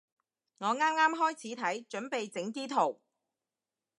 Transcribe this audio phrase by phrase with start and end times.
[0.57, 2.99] 我啱啱開始睇，準備整啲圖